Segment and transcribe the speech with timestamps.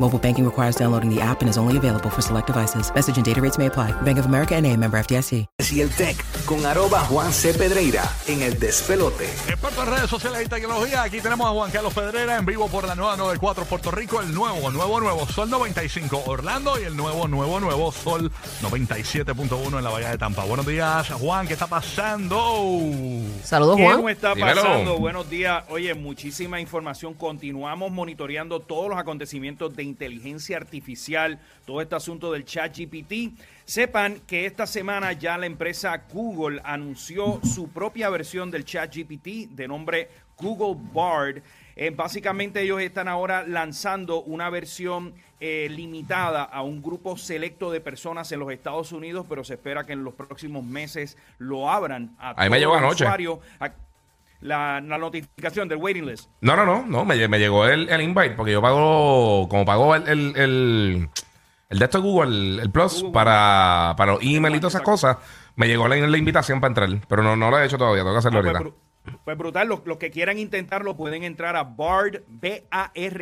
[0.00, 2.92] Mobile banking requires downloading the app and is only available for select devices.
[2.94, 3.92] Message and data rates may apply.
[4.02, 5.46] Bank of America and a member FDIC.
[5.72, 7.54] y el tech con arroba Juan C.
[7.54, 9.24] Pedreira en el despelote.
[9.24, 12.86] Experto en redes sociales y tecnología, aquí tenemos a Juan Carlos Pedrera en vivo por
[12.86, 17.26] la nueva 94 Puerto Rico, el nuevo, nuevo, nuevo Sol 95 Orlando y el nuevo,
[17.28, 18.30] nuevo, nuevo Sol
[18.62, 20.44] 97.1 en la Bahía de Tampa.
[20.44, 22.36] Buenos días, Juan, ¿qué está pasando?
[23.42, 24.08] Saludos, ¿Qué Juan.
[24.10, 24.62] está Dímelo.
[24.62, 24.98] pasando?
[24.98, 25.64] Buenos días.
[25.70, 27.14] Oye, muchísima información.
[27.14, 33.38] Continuamos monitoreando todos los acontecimientos de inteligencia artificial, todo este asunto del chat GPT.
[33.64, 39.50] Sepan que esta semana ya la empresa Google anunció su propia versión del chat GPT
[39.50, 41.42] de nombre Google Bard.
[41.76, 47.80] Eh, básicamente ellos están ahora lanzando una versión eh, limitada a un grupo selecto de
[47.80, 52.14] personas en los Estados Unidos, pero se espera que en los próximos meses lo abran
[52.18, 53.04] a Ahí me anoche.
[53.04, 53.38] usuarios.
[53.58, 53.72] A-
[54.40, 56.28] La, la notificación del waiting list.
[56.42, 59.94] No, no, no, no, me, me llegó el, el invite porque yo pago, como pago
[59.94, 61.08] el, el, el,
[61.70, 63.12] el de esto de Google, el, el Plus, Google.
[63.12, 65.16] para, para los email y todas esas cosas,
[65.56, 68.12] me llegó la, la invitación para entrar, pero no, no lo he hecho todavía, tengo
[68.14, 68.76] que hacerlo Ah, pues, ahorita.
[69.24, 72.20] pues brutal, los, los que quieran intentarlo pueden entrar a bard,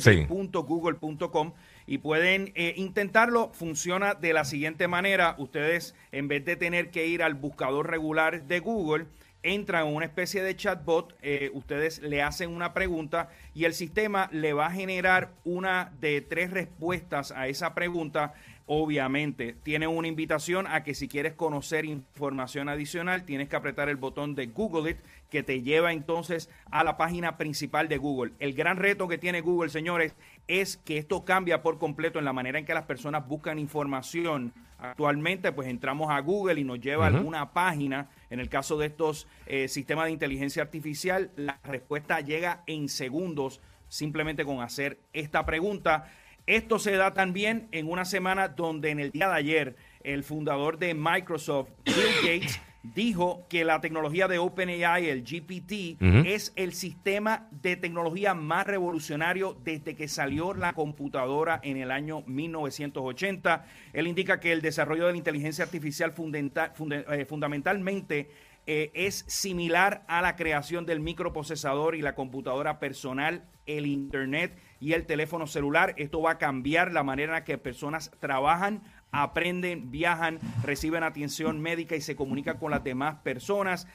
[0.00, 0.26] Sí.
[0.28, 1.52] google punto com,
[1.86, 3.50] y pueden eh, intentarlo.
[3.54, 5.36] Funciona de la siguiente manera.
[5.38, 9.06] Ustedes, en vez de tener que ir al buscador regular de Google,
[9.54, 14.28] entran en una especie de chatbot, eh, ustedes le hacen una pregunta y el sistema
[14.32, 18.34] le va a generar una de tres respuestas a esa pregunta.
[18.68, 23.94] Obviamente, tiene una invitación a que si quieres conocer información adicional, tienes que apretar el
[23.94, 24.96] botón de Google It,
[25.30, 28.32] que te lleva entonces a la página principal de Google.
[28.40, 30.16] El gran reto que tiene Google, señores,
[30.48, 34.52] es que esto cambia por completo en la manera en que las personas buscan información.
[34.80, 38.10] Actualmente, pues entramos a Google y nos lleva a alguna página.
[38.30, 43.60] En el caso de estos eh, sistemas de inteligencia artificial, la respuesta llega en segundos
[43.88, 46.10] simplemente con hacer esta pregunta.
[46.46, 50.78] Esto se da también en una semana donde en el día de ayer el fundador
[50.78, 52.60] de Microsoft, Bill Gates,
[52.94, 59.58] dijo que la tecnología de OpenAI, el GPT, es el sistema de tecnología más revolucionario
[59.64, 63.66] desde que salió la computadora en el año 1980.
[63.92, 66.72] Él indica que el desarrollo de la inteligencia artificial fundenta-
[67.10, 68.30] eh, fundamentalmente
[68.68, 74.92] eh, es similar a la creación del microprocesador y la computadora personal, el Internet y
[74.92, 75.94] el teléfono celular.
[75.96, 78.82] Esto va a cambiar la manera en que personas trabajan,
[79.12, 83.86] aprenden, viajan, reciben atención médica y se comunican con las demás personas.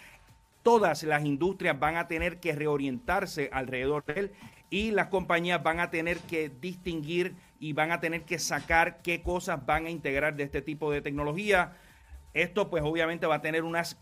[0.64, 4.32] Todas las industrias van a tener que reorientarse alrededor de él
[4.70, 9.22] y las compañías van a tener que distinguir y van a tener que sacar qué
[9.22, 11.74] cosas van a integrar de este tipo de tecnología.
[12.34, 13.98] Esto pues obviamente va a tener unas,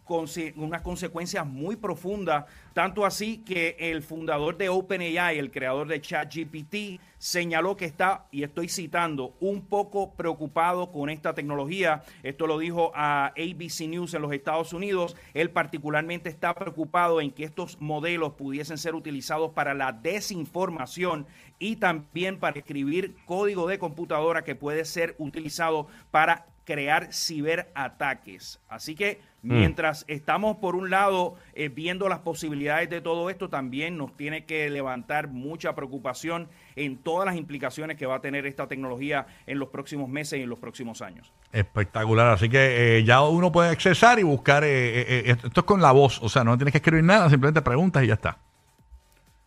[0.56, 7.00] unas consecuencias muy profundas, tanto así que el fundador de OpenAI, el creador de ChatGPT,
[7.20, 12.02] señaló que está, y estoy citando, un poco preocupado con esta tecnología.
[12.24, 15.16] Esto lo dijo a ABC News en los Estados Unidos.
[15.36, 21.28] Él particularmente está preocupado en que estos modelos pudiesen ser utilizados para la desinformación
[21.60, 28.62] y también para escribir código de computadora que puede ser utilizado para crear ciberataques.
[28.70, 33.98] Así que mientras estamos por un lado eh, viendo las posibilidades de todo esto, también
[33.98, 38.68] nos tiene que levantar mucha preocupación en todas las implicaciones que va a tener esta
[38.68, 41.32] tecnología en los próximos meses y en los próximos años.
[41.52, 45.66] Espectacular, así que eh, ya uno puede accesar y buscar, eh, eh, eh, esto es
[45.66, 48.38] con la voz, o sea, no tienes que escribir nada, simplemente preguntas y ya está.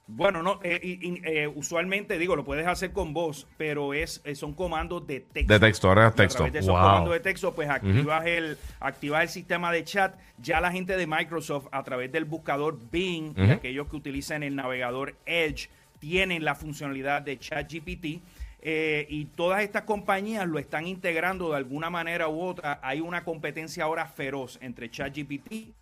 [0.08, 4.52] Bueno, no, eh, eh, usualmente digo, lo puedes hacer con voz, pero es eh, son
[4.52, 5.52] comandos de texto.
[5.52, 6.36] De texto, ahora es Y a texto.
[6.38, 6.80] través de esos Wow.
[6.82, 10.14] comandos de texto, pues activas el activas el sistema de chat.
[10.38, 14.56] Ya la gente de Microsoft a través del buscador Bing y aquellos que utilizan el
[14.56, 15.68] navegador Edge
[16.00, 18.20] tienen la funcionalidad de ChatGPT.
[18.64, 22.78] eh, y todas estas compañías lo están integrando de alguna manera u otra.
[22.82, 25.72] Hay una competencia ahora feroz entre ChatGPT,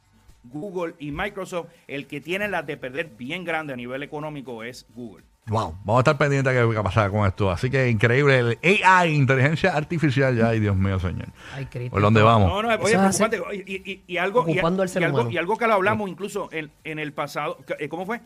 [0.44, 1.68] Google y Microsoft.
[1.86, 5.24] El que tiene las de perder bien grande a nivel económico es Google.
[5.46, 7.50] Wow, vamos a estar pendientes de qué va a pasar con esto.
[7.50, 11.26] Así que increíble, el AI, inteligencia artificial, ya, ay Dios mío, señor.
[11.54, 11.90] Ay, Cristo.
[11.90, 12.48] ¿Por dónde vamos?
[12.48, 13.40] No, no, oye, preocupante.
[13.66, 15.30] Y, y- y algo, y, Ocupando al ser y algo, humano.
[15.32, 17.58] y algo que lo hablamos incluso en, en el pasado.
[17.78, 18.20] eh, ¿Cómo fue?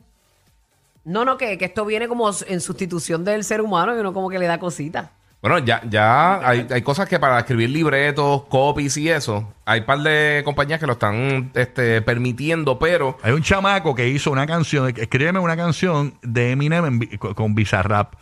[1.05, 4.29] No, no, que, que esto viene como en sustitución del ser humano y uno como
[4.29, 5.13] que le da cosita.
[5.45, 9.85] Bueno, ya, ya hay, hay cosas que para escribir libretos, copies y eso, hay un
[9.87, 14.47] par de compañías que lo están este, permitiendo, pero Hay un chamaco que hizo una
[14.47, 18.15] canción, escríbeme una canción de Eminem en con, Bizarrap.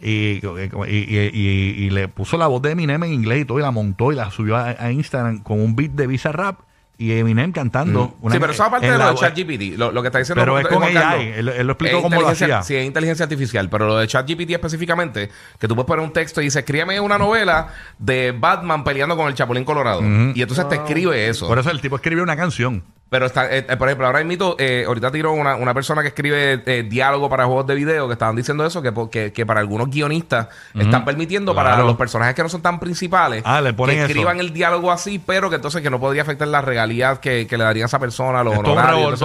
[0.00, 0.40] Y, y-
[0.86, 3.72] y- y- y le puso la voz de Eminem en inglés y todo, y la
[3.72, 6.60] montó y la subió a, a Instagram con un beat de Bizarrap
[7.00, 8.14] y Eminem cantando.
[8.20, 8.32] una- Mm.
[8.34, 10.66] sí, pero eso aparte de lo de ChatGPT, lo, lo que está diciendo Pero es
[10.68, 12.62] con Juan Carlos, AI, él- él lo explicó cómo lo inteligencia- hacía.
[12.62, 16.40] Sí, es inteligencia artificial, pero lo de ChatGPT específicamente, que tú puedes poner un texto
[16.42, 17.68] y dice, escríbeme una novela
[17.98, 20.02] de Batman peleando con el Chapulín Colorado.
[20.02, 21.48] Y entonces te escribe eso.
[21.48, 22.84] Por eso el tipo escribió una canción.
[23.10, 26.08] Pero está, eh, eh, por ejemplo, ahora mismo, eh, ahorita tiró una, una persona que
[26.08, 29.58] escribe eh, diálogo para juegos de video que estaban diciendo eso, que, que, que para
[29.58, 30.46] algunos guionistas
[30.78, 34.10] están permitiendo para los personajes que no son tan principales Ah, le ponen que eso.
[34.12, 37.58] escriban el diálogo así, pero que entonces que no podría afectar las regalías que, que
[37.58, 38.70] le darían a esa persona, los Esto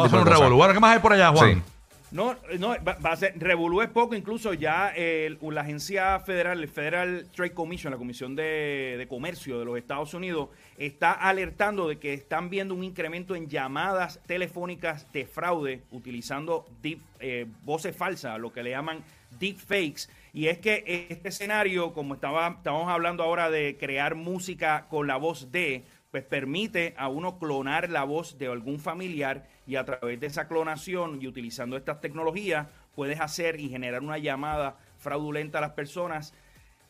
[0.05, 0.55] es un revolú, revolú.
[0.57, 1.53] Bueno, ¿qué más hay por allá, Juan?
[1.53, 1.61] Sí.
[2.11, 6.69] No, no, va, va a ser, revolú poco, incluso ya el- la agencia federal, el
[6.69, 11.97] Federal Trade Commission, la Comisión de, de Comercio de los Estados Unidos, está alertando de
[11.97, 18.39] que están viendo un incremento en llamadas telefónicas de fraude utilizando deep, eh, voces falsas,
[18.39, 19.03] lo que le llaman
[19.39, 20.03] deep fakes.
[20.33, 25.15] Y es que este escenario, como estaba, estábamos hablando ahora de crear música con la
[25.17, 25.83] voz de,
[26.15, 30.47] pues permite a uno clonar la voz de algún familiar y a través de esa
[30.47, 36.33] clonación y utilizando estas tecnologías puedes hacer y generar una llamada fraudulenta a las personas.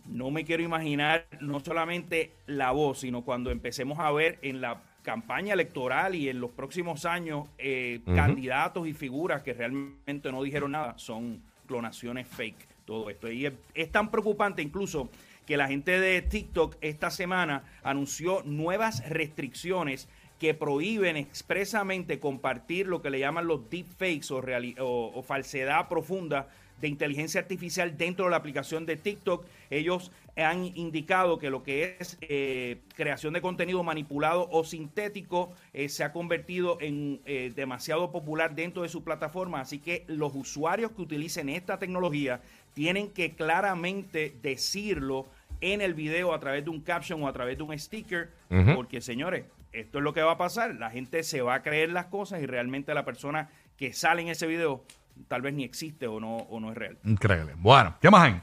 [0.05, 4.83] No me quiero imaginar no solamente la voz, sino cuando empecemos a ver en la
[5.01, 10.73] campaña electoral y en los próximos años eh, candidatos y figuras que realmente no dijeron
[10.73, 13.31] nada, son clonaciones fake, todo esto.
[13.31, 15.09] Y es, es tan preocupante incluso
[15.45, 20.07] que la gente de TikTok esta semana anunció nuevas restricciones
[20.39, 26.49] que prohíben expresamente compartir lo que le llaman los deepfakes o, falsedad profunda
[26.81, 29.45] de inteligencia artificial dentro de la aplicación de TikTok.
[29.69, 35.87] Ellos han indicado que lo que es eh, creación de contenido manipulado o sintético eh,
[35.87, 40.91] se ha convertido en eh, demasiado popular dentro de su plataforma, así que los usuarios
[40.91, 42.41] que utilicen esta tecnología
[42.75, 45.25] tienen que claramente decirlo
[45.61, 48.29] en el video a través de un caption o a través de un sticker,
[48.75, 51.89] porque señores, esto es lo que va a pasar, la gente se va a creer
[51.89, 54.83] las cosas y realmente la persona que sale en ese video
[55.27, 56.97] tal vez ni existe o no, o no es real.
[57.05, 57.53] Increíble.
[57.57, 58.41] Bueno, ¿qué más hay?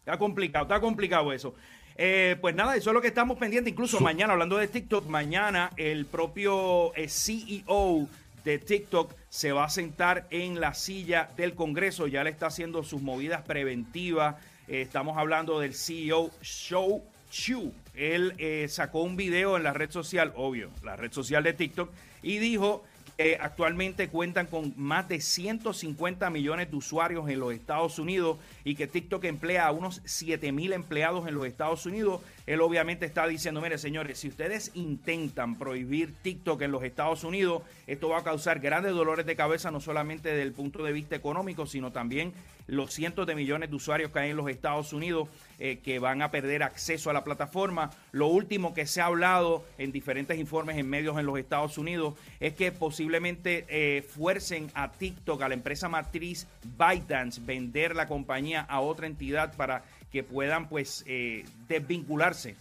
[0.00, 1.54] Está complicado, está complicado eso.
[1.96, 3.70] Eh, pues nada, eso es lo que estamos pendientes.
[3.70, 8.08] Incluso mañana, hablando de TikTok, mañana el propio eh, CEO
[8.44, 12.06] de TikTok se va a sentar en la silla del Congreso.
[12.06, 14.36] Ya le está haciendo sus movidas preventivas.
[14.68, 17.72] Eh, estamos hablando del CEO Show Chu.
[17.94, 21.90] Él eh, sacó un video en la red social, obvio, la red social de TikTok,
[22.22, 22.84] y dijo
[23.40, 28.86] actualmente cuentan con más de 150 millones de usuarios en los Estados Unidos y que
[28.86, 32.22] TikTok emplea a unos 7 mil empleados en los Estados Unidos.
[32.46, 37.62] Él obviamente está diciendo, mire señores, si ustedes intentan prohibir TikTok en los Estados Unidos,
[37.86, 41.14] esto va a causar grandes dolores de cabeza, no solamente desde el punto de vista
[41.14, 42.32] económico, sino también
[42.70, 45.28] los cientos de millones de usuarios que hay en los Estados Unidos
[45.58, 47.90] eh, que van a perder acceso a la plataforma.
[48.12, 52.14] Lo último que se ha hablado en diferentes informes en medios en los Estados Unidos
[52.38, 56.46] es que posiblemente eh, fuercen a TikTok, a la empresa matriz
[56.78, 59.82] ByteDance, vender la compañía a otra entidad para
[60.12, 62.56] que puedan pues eh, desvincularse